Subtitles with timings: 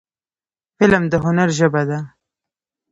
[0.77, 1.99] فلم د هنر ژبه ده